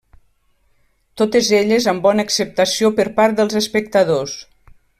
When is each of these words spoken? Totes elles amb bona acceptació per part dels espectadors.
Totes 1.21 1.49
elles 1.59 1.87
amb 1.93 2.03
bona 2.07 2.25
acceptació 2.29 2.91
per 3.01 3.07
part 3.21 3.39
dels 3.41 3.59
espectadors. 3.61 4.35